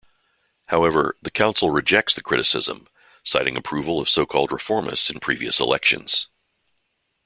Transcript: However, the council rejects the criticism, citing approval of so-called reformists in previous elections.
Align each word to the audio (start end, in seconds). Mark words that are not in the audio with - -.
However, 0.69 1.15
the 1.21 1.29
council 1.29 1.69
rejects 1.69 2.15
the 2.15 2.23
criticism, 2.23 2.87
citing 3.23 3.55
approval 3.55 3.99
of 3.99 4.09
so-called 4.09 4.49
reformists 4.49 5.11
in 5.11 5.19
previous 5.19 5.59
elections. 5.59 6.27